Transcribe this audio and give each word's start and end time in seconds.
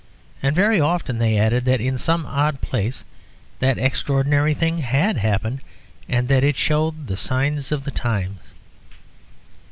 And 0.41 0.55
very 0.55 0.81
often 0.81 1.19
they 1.19 1.37
added 1.37 1.63
that 1.65 1.79
in 1.79 1.95
some 1.95 2.25
odd 2.25 2.59
place 2.59 3.03
that 3.59 3.77
extraordinary 3.77 4.55
thing 4.55 4.79
had 4.79 5.17
happened, 5.17 5.61
and 6.09 6.27
that 6.27 6.43
it 6.43 6.55
showed 6.55 7.05
the 7.05 7.15
signs 7.15 7.71
of 7.71 7.83
the 7.83 7.91
times. 7.91 8.39